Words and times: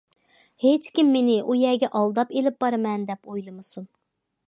ھېچكىم 0.63 1.11
مېنى 1.17 1.35
ئۇ 1.45 1.59
يەرگە 1.59 1.91
ئالداپ 2.01 2.35
ئىلىپ 2.39 2.61
بارىمەن 2.67 3.09
دەپ 3.13 3.33
ئويلىمىسۇن. 3.33 3.91